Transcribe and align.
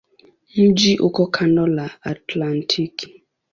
Mji 0.55 0.97
uko 0.99 1.27
kando 1.27 1.67
la 1.67 1.87
Atlantiki. 2.01 3.23